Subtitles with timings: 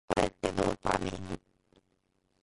[0.15, 1.39] これってドーパミン？